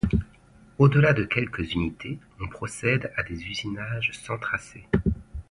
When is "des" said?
3.21-3.39